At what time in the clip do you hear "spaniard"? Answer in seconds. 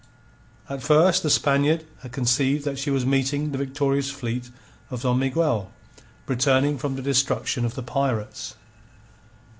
1.29-1.85